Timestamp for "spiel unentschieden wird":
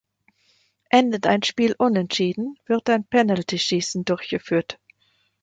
1.43-2.89